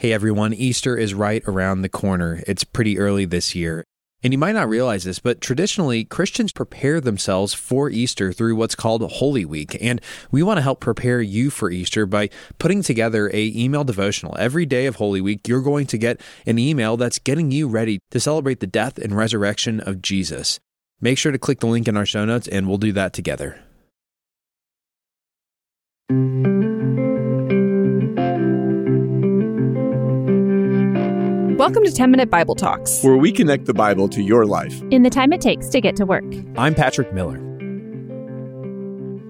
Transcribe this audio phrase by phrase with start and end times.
[0.00, 2.40] Hey everyone, Easter is right around the corner.
[2.46, 3.82] It's pretty early this year.
[4.22, 8.76] And you might not realize this, but traditionally, Christians prepare themselves for Easter through what's
[8.76, 9.76] called Holy Week.
[9.80, 10.00] And
[10.30, 12.30] we want to help prepare you for Easter by
[12.60, 14.36] putting together a email devotional.
[14.38, 17.98] Every day of Holy Week, you're going to get an email that's getting you ready
[18.12, 20.60] to celebrate the death and resurrection of Jesus.
[21.00, 23.60] Make sure to click the link in our show notes and we'll do that together.
[31.68, 35.02] Welcome to 10 Minute Bible Talks, where we connect the Bible to your life in
[35.02, 36.24] the time it takes to get to work.
[36.56, 37.36] I'm Patrick Miller.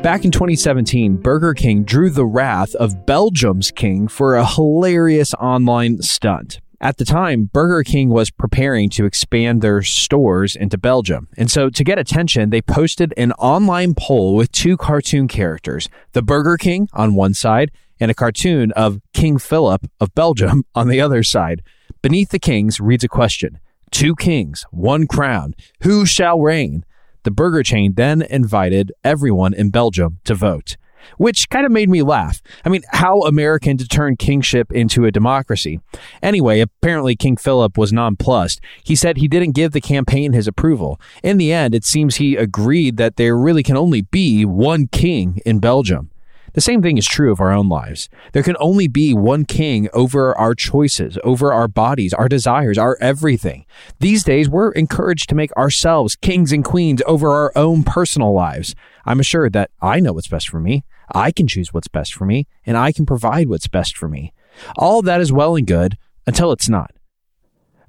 [0.00, 6.00] Back in 2017, Burger King drew the wrath of Belgium's king for a hilarious online
[6.00, 6.62] stunt.
[6.80, 11.28] At the time, Burger King was preparing to expand their stores into Belgium.
[11.36, 16.22] And so, to get attention, they posted an online poll with two cartoon characters the
[16.22, 21.02] Burger King on one side and a cartoon of King Philip of Belgium on the
[21.02, 21.62] other side.
[22.02, 23.60] Beneath the kings reads a question
[23.92, 25.54] Two kings, one crown.
[25.82, 26.84] Who shall reign?
[27.22, 30.76] The burger chain then invited everyone in Belgium to vote,
[31.16, 32.42] which kind of made me laugh.
[32.64, 35.78] I mean, how American to turn kingship into a democracy.
[36.20, 38.60] Anyway, apparently King Philip was nonplussed.
[38.82, 41.00] He said he didn't give the campaign his approval.
[41.22, 45.40] In the end, it seems he agreed that there really can only be one king
[45.46, 46.10] in Belgium.
[46.54, 48.08] The same thing is true of our own lives.
[48.32, 52.96] There can only be one king over our choices, over our bodies, our desires, our
[53.00, 53.64] everything.
[54.00, 58.74] These days, we're encouraged to make ourselves kings and queens over our own personal lives.
[59.06, 60.84] I'm assured that I know what's best for me.
[61.14, 64.32] I can choose what's best for me, and I can provide what's best for me.
[64.76, 66.92] All that is well and good until it's not.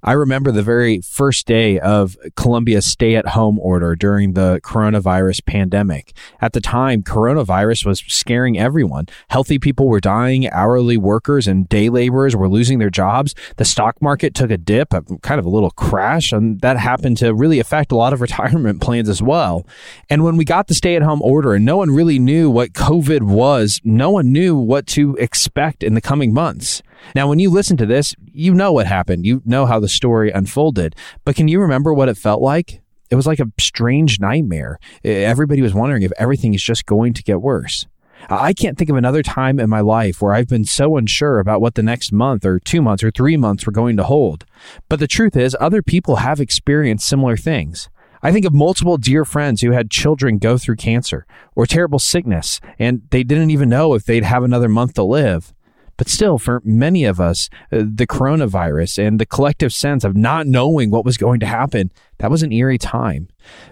[0.06, 5.46] I remember the very first day of Columbia's stay at home order during the coronavirus
[5.46, 6.14] pandemic.
[6.42, 9.06] At the time, coronavirus was scaring everyone.
[9.30, 13.34] Healthy people were dying, hourly workers and day laborers were losing their jobs.
[13.56, 17.16] The stock market took a dip, a, kind of a little crash, and that happened
[17.20, 19.66] to really affect a lot of retirement plans as well.
[20.10, 22.74] And when we got the stay at home order and no one really knew what
[22.74, 26.84] COVID was, no one knew what to expect in the coming months.
[27.16, 29.26] Now, when you listen to this, you know what happened.
[29.26, 30.96] You know how the story unfolded.
[31.26, 32.82] But can you remember what it felt like?
[33.10, 34.80] It was like a strange nightmare.
[35.04, 37.86] Everybody was wondering if everything is just going to get worse.
[38.30, 41.62] I can't think of another time in my life where I've been so unsure about
[41.62, 44.46] what the next month or two months or three months were going to hold.
[44.88, 47.90] But the truth is, other people have experienced similar things.
[48.22, 51.26] I think of multiple dear friends who had children go through cancer
[51.56, 55.54] or terrible sickness, and they didn't even know if they'd have another month to live.
[55.98, 60.48] But still, for many of us, uh, the coronavirus and the collective sense of not
[60.48, 61.92] knowing what was going to happen,
[62.24, 63.28] that was an eerie time.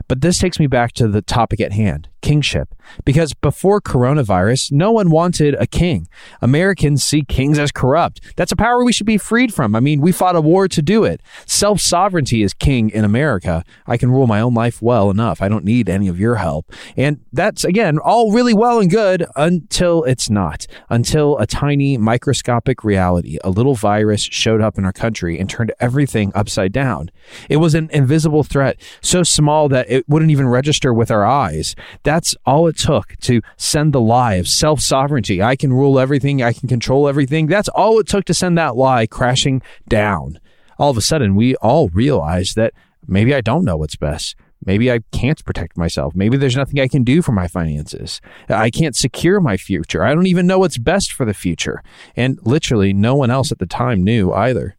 [0.09, 2.73] But this takes me back to the topic at hand kingship.
[3.06, 6.07] Because before coronavirus, no one wanted a king.
[6.41, 8.22] Americans see kings as corrupt.
[8.35, 9.75] That's a power we should be freed from.
[9.75, 11.22] I mean, we fought a war to do it.
[11.45, 13.63] Self sovereignty is king in America.
[13.88, 15.41] I can rule my own life well enough.
[15.41, 16.72] I don't need any of your help.
[16.97, 20.67] And that's, again, all really well and good until it's not.
[20.90, 25.73] Until a tiny microscopic reality, a little virus showed up in our country and turned
[25.79, 27.09] everything upside down.
[27.50, 31.75] It was an invisible threat, so small that it wouldn't even register with our eyes.
[32.03, 35.41] That's all it took to send the lie of self sovereignty.
[35.41, 37.47] I can rule everything, I can control everything.
[37.47, 40.40] That's all it took to send that lie crashing down.
[40.78, 42.74] All of a sudden, we all realized that
[43.07, 44.35] maybe I don't know what's best.
[44.63, 46.16] Maybe I can't protect myself.
[46.16, 48.22] Maybe there's nothing I can do for my finances.
[48.47, 50.03] I can't secure my future.
[50.03, 51.81] I don't even know what's best for the future.
[52.16, 54.75] And literally, no one else at the time knew either.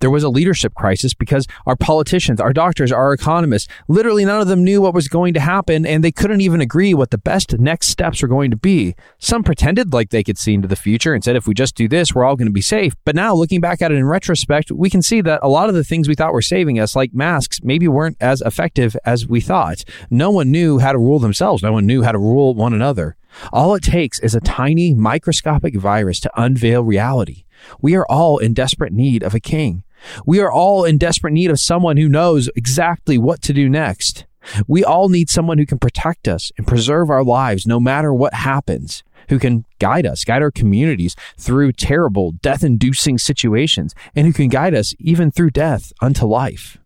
[0.00, 4.48] There was a leadership crisis because our politicians, our doctors, our economists, literally none of
[4.48, 7.58] them knew what was going to happen and they couldn't even agree what the best
[7.58, 8.94] next steps were going to be.
[9.18, 11.88] Some pretended like they could see into the future and said, if we just do
[11.88, 12.94] this, we're all going to be safe.
[13.04, 15.74] But now, looking back at it in retrospect, we can see that a lot of
[15.74, 19.40] the things we thought were saving us, like masks, maybe weren't as effective as we
[19.40, 19.84] thought.
[20.10, 23.16] No one knew how to rule themselves, no one knew how to rule one another.
[23.52, 27.44] All it takes is a tiny microscopic virus to unveil reality.
[27.80, 29.84] We are all in desperate need of a king.
[30.26, 34.24] We are all in desperate need of someone who knows exactly what to do next.
[34.66, 38.34] We all need someone who can protect us and preserve our lives no matter what
[38.34, 44.32] happens, who can guide us, guide our communities through terrible, death inducing situations, and who
[44.32, 46.78] can guide us even through death unto life.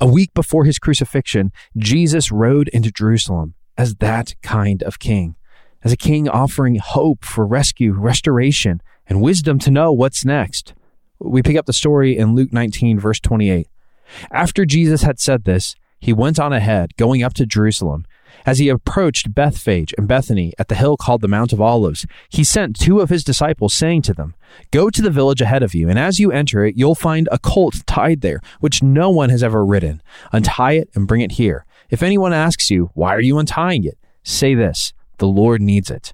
[0.00, 5.36] A week before his crucifixion, Jesus rode into Jerusalem as that kind of king,
[5.82, 10.74] as a king offering hope for rescue, restoration, and wisdom to know what's next.
[11.18, 13.68] We pick up the story in Luke 19, verse 28.
[14.30, 18.04] After Jesus had said this, he went on ahead, going up to Jerusalem.
[18.44, 22.44] As he approached Bethphage and Bethany at the hill called the Mount of Olives, he
[22.44, 24.34] sent two of his disciples, saying to them,
[24.70, 27.38] Go to the village ahead of you, and as you enter it, you'll find a
[27.38, 30.02] colt tied there, which no one has ever ridden.
[30.30, 31.64] Untie it and bring it here.
[31.88, 33.96] If anyone asks you, Why are you untying it?
[34.22, 36.12] say this The Lord needs it.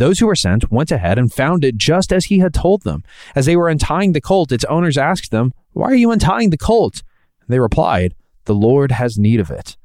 [0.00, 3.04] Those who were sent went ahead and found it just as he had told them.
[3.34, 6.56] As they were untying the colt, its owners asked them, Why are you untying the
[6.56, 7.02] colt?
[7.48, 8.14] They replied,
[8.46, 9.76] The Lord has need of it.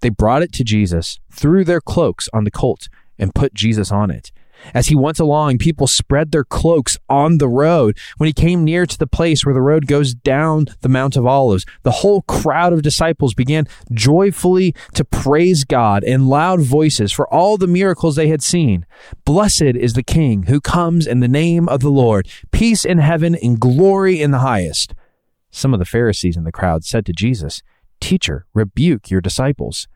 [0.00, 4.10] They brought it to Jesus, threw their cloaks on the colt, and put Jesus on
[4.10, 4.32] it.
[4.74, 7.98] As he went along, people spread their cloaks on the road.
[8.18, 11.26] When he came near to the place where the road goes down the Mount of
[11.26, 17.32] Olives, the whole crowd of disciples began joyfully to praise God in loud voices for
[17.32, 18.86] all the miracles they had seen.
[19.24, 23.34] Blessed is the King who comes in the name of the Lord, peace in heaven
[23.34, 24.94] and glory in the highest.
[25.50, 27.62] Some of the Pharisees in the crowd said to Jesus,
[28.00, 29.88] Teacher, rebuke your disciples.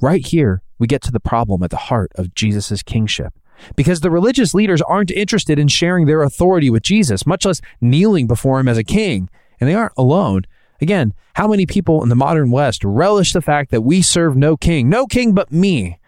[0.00, 3.34] Right here, we get to the problem at the heart of Jesus' kingship.
[3.76, 8.26] Because the religious leaders aren't interested in sharing their authority with Jesus, much less kneeling
[8.26, 9.28] before him as a king.
[9.60, 10.42] And they aren't alone.
[10.80, 14.56] Again, how many people in the modern West relish the fact that we serve no
[14.56, 15.98] king, no king but me?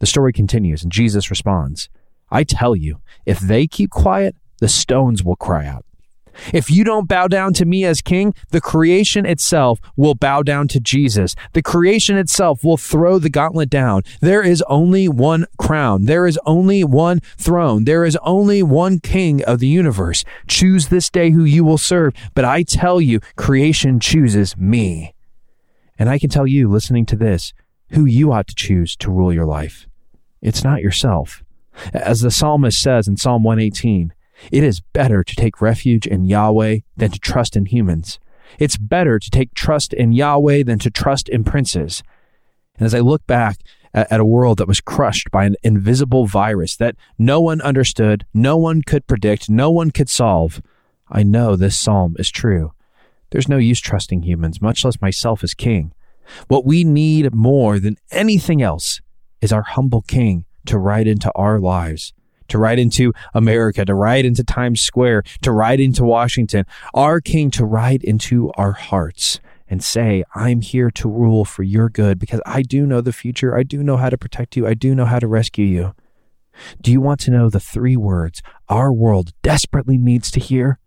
[0.00, 1.88] The story continues, and Jesus responds
[2.30, 5.84] I tell you, if they keep quiet, the stones will cry out.
[6.52, 10.68] If you don't bow down to me as king, the creation itself will bow down
[10.68, 11.34] to Jesus.
[11.52, 14.02] The creation itself will throw the gauntlet down.
[14.20, 16.04] There is only one crown.
[16.04, 17.84] There is only one throne.
[17.84, 20.24] There is only one king of the universe.
[20.46, 22.14] Choose this day who you will serve.
[22.34, 25.14] But I tell you, creation chooses me.
[25.98, 27.52] And I can tell you, listening to this,
[27.90, 29.86] who you ought to choose to rule your life.
[30.40, 31.44] It's not yourself.
[31.92, 34.12] As the psalmist says in Psalm 118,
[34.50, 38.18] it is better to take refuge in Yahweh than to trust in humans.
[38.58, 42.02] It's better to take trust in Yahweh than to trust in princes.
[42.76, 43.58] And as I look back
[43.94, 48.56] at, a world that was crushed by an invisible virus that no one understood, no
[48.56, 50.62] one could predict, no one could solve,
[51.10, 52.72] I know this psalm is true.
[53.30, 55.92] There's no use trusting humans, much less myself as king.
[56.48, 59.00] What we need more than anything else
[59.42, 62.14] is our humble king to ride into our lives
[62.52, 66.64] to ride into America, to ride into Times Square, to ride into Washington,
[66.94, 71.88] our King to ride into our hearts and say, I'm here to rule for your
[71.88, 73.56] good because I do know the future.
[73.56, 74.66] I do know how to protect you.
[74.66, 75.94] I do know how to rescue you.
[76.82, 80.78] Do you want to know the three words our world desperately needs to hear?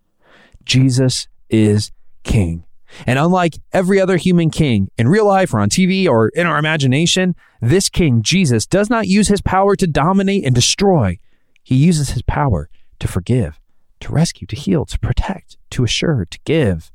[0.64, 1.92] Jesus is
[2.24, 2.64] King.
[3.06, 6.58] And unlike every other human king in real life or on TV or in our
[6.58, 11.20] imagination, this king, Jesus, does not use his power to dominate and destroy.
[11.66, 12.70] He uses his power
[13.00, 13.60] to forgive,
[14.02, 16.92] to rescue, to heal, to protect, to assure, to give.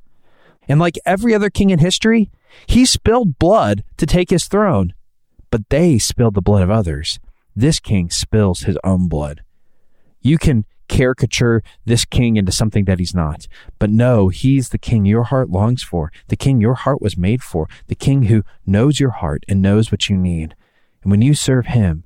[0.68, 2.30] And like every other king in history,
[2.68, 4.94] he spilled blood to take his throne,
[5.50, 7.18] but they spilled the blood of others.
[7.56, 9.42] This king spills his own blood.
[10.20, 13.48] You can caricature this king into something that he's not.
[13.80, 17.42] But no, he's the king your heart longs for, the king your heart was made
[17.42, 20.54] for, the king who knows your heart and knows what you need.
[21.02, 22.04] And when you serve him,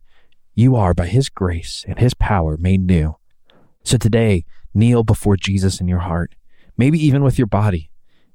[0.54, 3.16] you are, by His grace and His power, made new.
[3.82, 6.34] So today, kneel before Jesus in your heart,
[6.76, 7.90] maybe even with your body,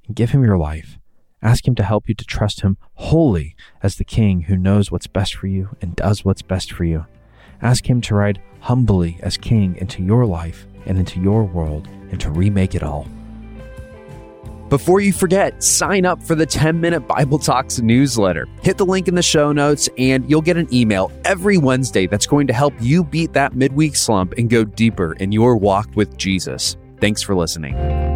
[0.07, 0.97] and give Him your life.
[1.41, 5.07] Ask Him to help you to trust Him wholly as the King who knows what's
[5.07, 7.05] best for you and does what's best for you.
[7.61, 12.19] Ask Him to ride humbly as King into your life and into your world and
[12.19, 13.07] to remake it all.
[14.69, 18.47] Before you forget, sign up for the 10 Minute Bible Talks newsletter.
[18.61, 22.27] Hit the link in the show notes, and you'll get an email every Wednesday that's
[22.27, 26.15] going to help you beat that midweek slump and go deeper in your walk with
[26.17, 26.77] Jesus.
[26.99, 28.08] Thanks for listening.